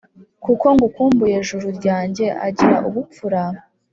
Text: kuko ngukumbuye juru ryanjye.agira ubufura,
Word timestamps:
kuko 0.43 0.65
ngukumbuye 0.75 1.37
juru 1.47 1.67
ryanjye.agira 1.77 2.77
ubufura, 2.87 3.41